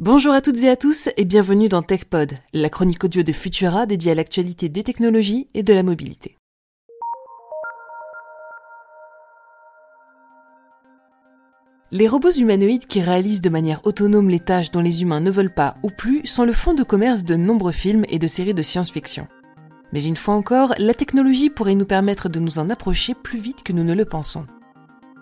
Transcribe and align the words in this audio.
Bonjour 0.00 0.34
à 0.34 0.40
toutes 0.40 0.60
et 0.64 0.68
à 0.68 0.74
tous 0.74 1.08
et 1.16 1.24
bienvenue 1.24 1.68
dans 1.68 1.80
TechPod, 1.80 2.32
la 2.52 2.68
chronique 2.68 3.04
audio 3.04 3.22
de 3.22 3.30
Futura 3.30 3.86
dédiée 3.86 4.10
à 4.10 4.16
l'actualité 4.16 4.68
des 4.68 4.82
technologies 4.82 5.48
et 5.54 5.62
de 5.62 5.72
la 5.72 5.84
mobilité. 5.84 6.36
Les 11.92 12.08
robots 12.08 12.32
humanoïdes 12.32 12.86
qui 12.86 13.02
réalisent 13.02 13.40
de 13.40 13.50
manière 13.50 13.86
autonome 13.86 14.30
les 14.30 14.40
tâches 14.40 14.72
dont 14.72 14.80
les 14.80 15.02
humains 15.02 15.20
ne 15.20 15.30
veulent 15.30 15.54
pas 15.54 15.76
ou 15.84 15.90
plus 15.90 16.26
sont 16.26 16.44
le 16.44 16.52
fond 16.52 16.74
de 16.74 16.82
commerce 16.82 17.22
de 17.22 17.36
nombreux 17.36 17.70
films 17.70 18.04
et 18.08 18.18
de 18.18 18.26
séries 18.26 18.52
de 18.52 18.62
science-fiction. 18.62 19.28
Mais 19.92 20.02
une 20.02 20.16
fois 20.16 20.34
encore, 20.34 20.74
la 20.78 20.94
technologie 20.94 21.50
pourrait 21.50 21.76
nous 21.76 21.86
permettre 21.86 22.28
de 22.28 22.40
nous 22.40 22.58
en 22.58 22.68
approcher 22.68 23.14
plus 23.14 23.38
vite 23.38 23.62
que 23.62 23.72
nous 23.72 23.84
ne 23.84 23.94
le 23.94 24.04
pensons. 24.04 24.46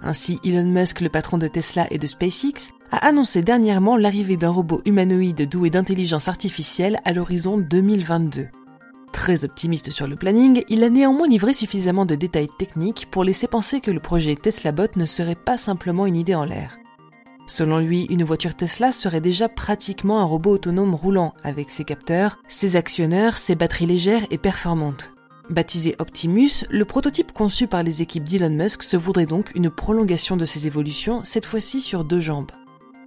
Ainsi, 0.00 0.38
Elon 0.46 0.64
Musk, 0.64 1.02
le 1.02 1.10
patron 1.10 1.36
de 1.36 1.46
Tesla 1.46 1.86
et 1.90 1.98
de 1.98 2.06
SpaceX, 2.06 2.72
a 2.92 3.06
annoncé 3.06 3.42
dernièrement 3.42 3.96
l'arrivée 3.96 4.36
d'un 4.36 4.50
robot 4.50 4.82
humanoïde 4.84 5.48
doué 5.48 5.70
d'intelligence 5.70 6.28
artificielle 6.28 6.98
à 7.04 7.14
l'horizon 7.14 7.56
2022. 7.56 8.48
Très 9.12 9.44
optimiste 9.44 9.90
sur 9.90 10.06
le 10.06 10.16
planning, 10.16 10.62
il 10.68 10.84
a 10.84 10.90
néanmoins 10.90 11.26
livré 11.26 11.54
suffisamment 11.54 12.04
de 12.04 12.14
détails 12.14 12.50
techniques 12.58 13.08
pour 13.10 13.24
laisser 13.24 13.48
penser 13.48 13.80
que 13.80 13.90
le 13.90 14.00
projet 14.00 14.36
Tesla 14.36 14.72
Bot 14.72 14.96
ne 14.96 15.06
serait 15.06 15.34
pas 15.34 15.56
simplement 15.56 16.06
une 16.06 16.16
idée 16.16 16.34
en 16.34 16.44
l'air. 16.44 16.78
Selon 17.46 17.78
lui, 17.78 18.04
une 18.10 18.24
voiture 18.24 18.54
Tesla 18.54 18.92
serait 18.92 19.20
déjà 19.20 19.48
pratiquement 19.48 20.20
un 20.20 20.24
robot 20.24 20.52
autonome 20.52 20.94
roulant 20.94 21.34
avec 21.44 21.70
ses 21.70 21.84
capteurs, 21.84 22.38
ses 22.46 22.76
actionneurs, 22.76 23.38
ses 23.38 23.54
batteries 23.54 23.86
légères 23.86 24.26
et 24.30 24.38
performantes. 24.38 25.14
Baptisé 25.50 25.96
Optimus, 25.98 26.64
le 26.70 26.84
prototype 26.84 27.32
conçu 27.32 27.66
par 27.66 27.82
les 27.82 28.00
équipes 28.00 28.24
d'Elon 28.24 28.50
Musk 28.50 28.82
se 28.82 28.96
voudrait 28.96 29.26
donc 29.26 29.50
une 29.54 29.70
prolongation 29.70 30.36
de 30.36 30.44
ses 30.44 30.66
évolutions, 30.66 31.20
cette 31.24 31.46
fois-ci 31.46 31.80
sur 31.80 32.04
deux 32.04 32.20
jambes. 32.20 32.52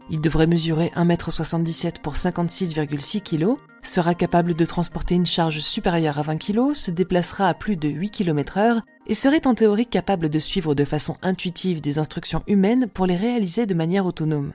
Il 0.10 0.22
devrait 0.22 0.46
mesurer 0.46 0.92
1m77 0.96 2.00
pour 2.02 2.14
56,6 2.14 3.22
kg, 3.22 3.58
sera 3.82 4.14
capable 4.14 4.54
de 4.54 4.66
transporter 4.66 5.16
une 5.16 5.26
charge 5.26 5.60
supérieure 5.60 6.20
à 6.20 6.22
20 6.22 6.38
kg, 6.38 6.74
se 6.74 6.92
déplacera 6.92 7.50
à 7.50 7.54
plus 7.56 7.76
de 7.76 7.90
8 7.90 8.12
km 8.12 8.58
h 8.60 8.82
et 9.08 9.16
serait 9.16 9.48
en 9.48 9.56
théorie 9.56 9.88
capable 9.88 10.30
de 10.30 10.40
suivre 10.40 10.76
de 10.76 10.86
façon 10.86 11.18
intuitive 11.24 11.82
des 11.82 11.98
instructions 11.98 12.44
humaines 12.48 12.88
pour 12.88 13.08
les 13.08 13.16
réaliser 13.16 13.66
de 13.66 13.74
manière 13.74 14.06
autonome. 14.06 14.54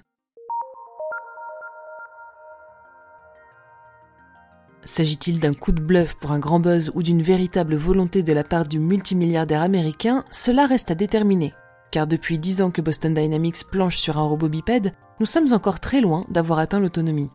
S'agit-il 4.85 5.41
d'un 5.41 5.55
coup 5.55 5.73
de 5.73 5.81
bluff 5.81 6.15
pour 6.15 6.33
un 6.33 6.39
grand 6.39 6.59
buzz 6.59 6.91
ou 6.95 7.03
d'une 7.03 7.23
véritable 7.23 7.75
volonté 7.75 8.23
de 8.23 8.33
la 8.33 8.45
part 8.45 8.67
du 8.67 8.79
multimilliardaire 8.79 9.63
américain 9.63 10.25
Cela 10.31 10.67
reste 10.67 10.91
à 10.91 10.95
déterminer. 10.95 11.55
Car 11.91 12.07
depuis 12.07 12.39
10 12.39 12.63
ans 12.63 12.71
que 12.71 12.81
Boston 12.81 13.15
Dynamics 13.15 13.65
planche 13.71 13.99
sur 13.99 14.17
un 14.19 14.23
robot 14.23 14.49
bipède, 14.49 14.93
nous 15.21 15.27
sommes 15.27 15.53
encore 15.53 15.81
très 15.81 16.01
loin 16.01 16.25
d'avoir 16.31 16.59
atteint 16.59 16.81
l'autonomie. 16.81 17.31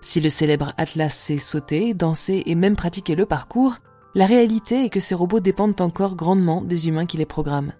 Si 0.00 0.20
le 0.20 0.30
célèbre 0.30 0.72
Atlas 0.78 1.14
sait 1.14 1.38
sauter, 1.38 1.92
danser 1.92 2.42
et 2.46 2.54
même 2.54 2.76
pratiquer 2.76 3.14
le 3.14 3.26
parcours, 3.26 3.76
la 4.14 4.24
réalité 4.24 4.86
est 4.86 4.88
que 4.88 5.00
ces 5.00 5.14
robots 5.14 5.40
dépendent 5.40 5.80
encore 5.82 6.16
grandement 6.16 6.62
des 6.62 6.88
humains 6.88 7.04
qui 7.04 7.18
les 7.18 7.26
programment. 7.26 7.74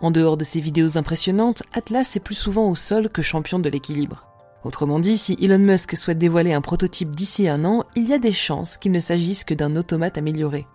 En 0.00 0.10
dehors 0.10 0.36
de 0.36 0.44
ces 0.44 0.60
vidéos 0.60 0.98
impressionnantes, 0.98 1.62
Atlas 1.72 2.16
est 2.16 2.20
plus 2.20 2.34
souvent 2.34 2.68
au 2.68 2.74
sol 2.74 3.08
que 3.08 3.22
champion 3.22 3.60
de 3.60 3.70
l'équilibre. 3.70 4.26
Autrement 4.64 4.98
dit, 4.98 5.16
si 5.16 5.38
Elon 5.40 5.58
Musk 5.58 5.96
souhaite 5.96 6.18
dévoiler 6.18 6.52
un 6.52 6.60
prototype 6.60 7.14
d'ici 7.14 7.48
un 7.48 7.64
an, 7.64 7.84
il 7.94 8.08
y 8.08 8.12
a 8.12 8.18
des 8.18 8.32
chances 8.32 8.76
qu'il 8.76 8.92
ne 8.92 9.00
s'agisse 9.00 9.44
que 9.44 9.54
d'un 9.54 9.76
automate 9.76 10.18
amélioré. 10.18 10.66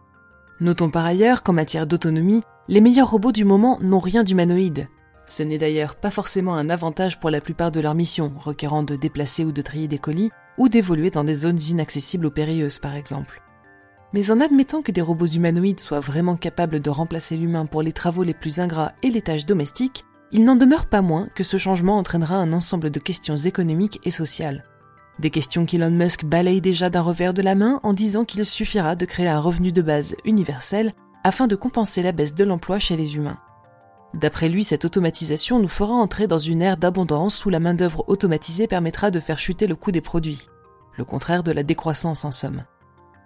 Notons 0.62 0.90
par 0.90 1.06
ailleurs 1.06 1.44
qu'en 1.44 1.54
matière 1.54 1.86
d'autonomie, 1.86 2.44
les 2.70 2.82
meilleurs 2.82 3.12
robots 3.12 3.32
du 3.32 3.46
moment 3.46 3.78
n'ont 3.82 4.00
rien 4.00 4.24
d'humanoïde. 4.24 4.88
Ce 5.30 5.44
n'est 5.44 5.60
d'ailleurs 5.60 5.96
pas 5.96 6.10
forcément 6.10 6.56
un 6.56 6.72
avantage 6.72 7.20
pour 7.20 7.30
la 7.30 7.40
plupart 7.40 7.70
de 7.70 7.80
leurs 7.80 7.94
missions, 7.94 8.34
requérant 8.36 8.82
de 8.82 8.96
déplacer 8.96 9.46
ou 9.46 9.52
de 9.52 9.62
trier 9.62 9.88
des 9.88 10.00
colis, 10.00 10.32
ou 10.58 10.70
d'évoluer 10.70 11.12
dans 11.12 11.24
des 11.24 11.36
zones 11.36 11.62
inaccessibles 11.70 12.26
ou 12.26 12.32
périlleuses 12.32 12.80
par 12.80 12.96
exemple. 12.96 13.40
Mais 14.12 14.32
en 14.32 14.42
admettant 14.42 14.82
que 14.82 14.92
des 14.92 15.04
robots 15.04 15.28
humanoïdes 15.28 15.80
soient 15.80 16.00
vraiment 16.00 16.36
capables 16.36 16.80
de 16.80 16.90
remplacer 16.90 17.38
l'humain 17.38 17.68
pour 17.68 17.84
les 17.84 17.92
travaux 17.92 18.24
les 18.24 18.34
plus 18.34 18.60
ingrats 18.60 18.94
et 19.04 19.12
les 19.12 19.22
tâches 19.22 19.46
domestiques, 19.46 20.04
il 20.32 20.46
n'en 20.46 20.56
demeure 20.56 20.88
pas 20.88 21.04
moins 21.04 21.28
que 21.36 21.44
ce 21.44 21.58
changement 21.58 22.00
entraînera 22.00 22.38
un 22.38 22.52
ensemble 22.52 22.90
de 22.90 23.00
questions 23.00 23.36
économiques 23.36 24.00
et 24.06 24.12
sociales. 24.12 24.66
Des 25.20 25.30
questions 25.30 25.68
qu'Elon 25.68 25.92
Musk 25.92 26.26
balaye 26.26 26.60
déjà 26.60 26.90
d'un 26.90 27.02
revers 27.02 27.36
de 27.36 27.44
la 27.44 27.54
main 27.54 27.80
en 27.84 27.94
disant 27.94 28.26
qu'il 28.26 28.44
suffira 28.46 28.96
de 28.96 29.06
créer 29.06 29.28
un 29.28 29.40
revenu 29.40 29.72
de 29.72 29.84
base 29.84 30.16
universel 30.26 30.92
afin 31.24 31.46
de 31.46 31.56
compenser 31.56 32.02
la 32.02 32.14
baisse 32.14 32.34
de 32.34 32.46
l'emploi 32.46 32.80
chez 32.80 32.98
les 32.98 33.16
humains. 33.16 33.38
D'après 34.14 34.50
lui, 34.50 34.64
cette 34.64 34.86
automatisation 34.86 35.60
nous 35.60 35.68
fera 35.68 35.94
entrer 35.94 36.28
dans 36.28 36.38
une 36.38 36.62
ère 36.62 36.78
d'abondance 36.78 37.46
où 37.46 37.50
la 37.50 37.60
main-d'œuvre 37.60 38.04
automatisée 38.08 38.68
permettra 38.68 39.12
de 39.12 39.20
faire 39.20 39.40
chuter 39.40 39.68
le 39.68 39.76
coût 39.76 39.92
des 39.92 40.02
produits. 40.02 40.48
Le 40.98 41.06
contraire 41.06 41.44
de 41.44 41.52
la 41.52 41.64
décroissance 41.64 42.26
en 42.26 42.32
somme. 42.32 42.64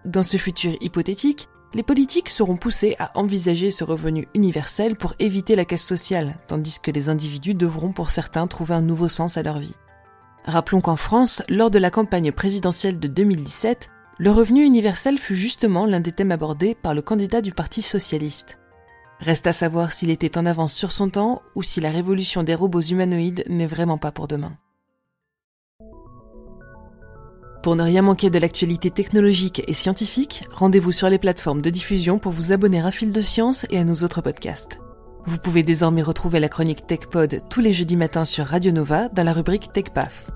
Dans 0.05 0.23
ce 0.23 0.37
futur 0.37 0.73
hypothétique, 0.81 1.47
les 1.73 1.83
politiques 1.83 2.29
seront 2.29 2.57
poussés 2.57 2.95
à 2.99 3.17
envisager 3.17 3.71
ce 3.71 3.83
revenu 3.83 4.27
universel 4.35 4.95
pour 4.95 5.13
éviter 5.19 5.55
la 5.55 5.65
casse 5.65 5.85
sociale, 5.85 6.35
tandis 6.47 6.79
que 6.79 6.91
les 6.91 7.09
individus 7.09 7.55
devront 7.55 7.93
pour 7.93 8.09
certains 8.09 8.45
trouver 8.47 8.75
un 8.75 8.81
nouveau 8.81 9.07
sens 9.07 9.37
à 9.37 9.43
leur 9.43 9.59
vie. 9.59 9.75
Rappelons 10.45 10.81
qu'en 10.81 10.97
France, 10.97 11.41
lors 11.49 11.71
de 11.71 11.79
la 11.79 11.89
campagne 11.89 12.31
présidentielle 12.31 12.99
de 12.99 13.07
2017, 13.07 13.89
le 14.19 14.29
revenu 14.29 14.63
universel 14.63 15.17
fut 15.17 15.35
justement 15.35 15.85
l'un 15.85 16.01
des 16.01 16.11
thèmes 16.11 16.31
abordés 16.31 16.75
par 16.75 16.93
le 16.93 17.01
candidat 17.01 17.41
du 17.41 17.53
Parti 17.53 17.81
socialiste. 17.81 18.59
Reste 19.23 19.47
à 19.47 19.53
savoir 19.53 19.93
s'il 19.93 20.09
était 20.09 20.37
en 20.37 20.45
avance 20.45 20.73
sur 20.73 20.91
son 20.91 21.09
temps 21.09 21.41
ou 21.55 21.63
si 21.63 21.79
la 21.79 21.91
révolution 21.91 22.43
des 22.43 22.55
robots 22.55 22.81
humanoïdes 22.81 23.45
n'est 23.47 23.67
vraiment 23.67 23.97
pas 23.97 24.11
pour 24.11 24.27
demain. 24.27 24.57
Pour 27.61 27.77
ne 27.77 27.83
rien 27.83 28.01
manquer 28.01 28.29
de 28.29 28.37
l'actualité 28.37 28.91
technologique 28.91 29.63
et 29.65 29.71
scientifique, 29.71 30.43
rendez-vous 30.51 30.91
sur 30.91 31.09
les 31.09 31.19
plateformes 31.19 31.61
de 31.61 31.69
diffusion 31.69 32.19
pour 32.19 32.33
vous 32.33 32.51
abonner 32.51 32.81
à 32.81 32.91
Fil 32.91 33.13
de 33.13 33.21
Science 33.21 33.65
et 33.69 33.77
à 33.77 33.85
nos 33.85 34.03
autres 34.03 34.19
podcasts. 34.19 34.79
Vous 35.25 35.37
pouvez 35.37 35.63
désormais 35.63 36.01
retrouver 36.01 36.41
la 36.41 36.49
chronique 36.49 36.85
TechPod 36.85 37.43
tous 37.49 37.61
les 37.61 37.71
jeudis 37.71 37.95
matins 37.95 38.25
sur 38.25 38.45
Radio 38.45 38.73
Nova 38.73 39.07
dans 39.07 39.23
la 39.23 39.31
rubrique 39.31 39.71
TechPaf. 39.71 40.27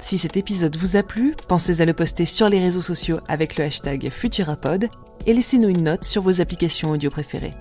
Si 0.00 0.18
cet 0.18 0.36
épisode 0.36 0.74
vous 0.74 0.96
a 0.96 1.04
plu, 1.04 1.36
pensez 1.46 1.80
à 1.80 1.84
le 1.84 1.94
poster 1.94 2.24
sur 2.24 2.48
les 2.48 2.58
réseaux 2.58 2.80
sociaux 2.80 3.20
avec 3.28 3.56
le 3.56 3.66
hashtag 3.66 4.10
Futurapod 4.10 4.88
et 5.26 5.32
laissez-nous 5.32 5.68
une 5.68 5.84
note 5.84 6.02
sur 6.02 6.22
vos 6.22 6.40
applications 6.40 6.90
audio 6.90 7.08
préférées. 7.08 7.54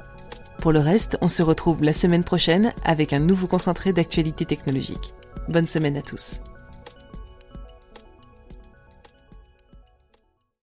Pour 0.62 0.72
le 0.72 0.80
reste, 0.80 1.18
on 1.22 1.28
se 1.28 1.42
retrouve 1.42 1.84
la 1.84 1.92
semaine 1.92 2.24
prochaine 2.24 2.72
avec 2.84 3.14
un 3.14 3.20
nouveau 3.20 3.48
concentré 3.48 3.94
d'actualité 3.94 4.46
technologique. 4.46 5.16
Bonne 5.50 5.66
semaine 5.66 5.98
à 5.98 6.04
tous. 6.04 6.40